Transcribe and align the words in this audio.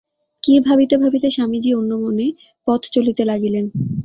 কি 0.43 0.53
ভাবিতে 0.59 0.95
ভাবিতে 0.97 1.27
স্বামীজী 1.31 1.71
অন্যমনে 1.73 2.27
পথ 2.67 2.81
চলিতে 2.93 3.23
লাগিলেন। 3.25 3.65